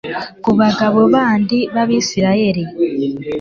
ku 0.43 0.51
bagabo 0.59 0.99
bandi 1.13 1.57
b'abisirayeli 1.73 2.63